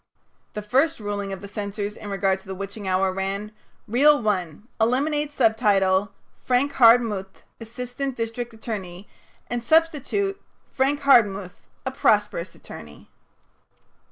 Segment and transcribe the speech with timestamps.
[0.53, 3.51] The first ruling of the censors in regard to "The Witching Hour" ran:
[3.87, 9.07] "Reel One Eliminate subtitle 'Frank Hardmuth, assistant district attorney,'
[9.47, 10.41] and substitute
[10.71, 11.53] 'Frank Hardmuth,
[11.85, 13.11] a prosperous attorney.'"